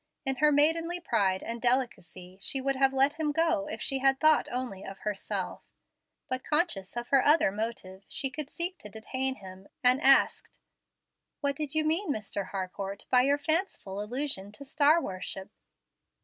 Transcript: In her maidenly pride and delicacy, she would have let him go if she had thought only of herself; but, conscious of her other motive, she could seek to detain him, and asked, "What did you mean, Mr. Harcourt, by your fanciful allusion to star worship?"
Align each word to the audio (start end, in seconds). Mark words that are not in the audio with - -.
In 0.25 0.37
her 0.37 0.51
maidenly 0.51 0.99
pride 0.99 1.43
and 1.43 1.61
delicacy, 1.61 2.39
she 2.41 2.59
would 2.59 2.75
have 2.75 2.91
let 2.91 3.19
him 3.19 3.31
go 3.31 3.67
if 3.67 3.79
she 3.83 3.99
had 3.99 4.19
thought 4.19 4.47
only 4.51 4.83
of 4.83 4.97
herself; 5.01 5.61
but, 6.27 6.43
conscious 6.43 6.97
of 6.97 7.09
her 7.09 7.23
other 7.23 7.51
motive, 7.51 8.03
she 8.07 8.31
could 8.31 8.49
seek 8.49 8.79
to 8.79 8.89
detain 8.89 9.35
him, 9.35 9.67
and 9.83 10.01
asked, 10.01 10.49
"What 11.41 11.55
did 11.55 11.75
you 11.75 11.85
mean, 11.85 12.09
Mr. 12.11 12.47
Harcourt, 12.47 13.05
by 13.11 13.21
your 13.21 13.37
fanciful 13.37 14.01
allusion 14.01 14.51
to 14.53 14.65
star 14.65 14.99
worship?" 14.99 15.51